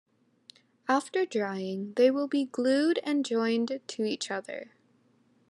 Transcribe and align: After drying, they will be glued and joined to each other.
After 0.89 1.27
drying, 1.27 1.93
they 1.93 2.09
will 2.09 2.27
be 2.27 2.45
glued 2.45 2.99
and 3.03 3.23
joined 3.23 3.79
to 3.85 4.03
each 4.03 4.31
other. 4.31 4.71